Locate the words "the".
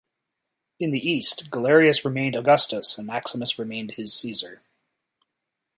0.89-0.97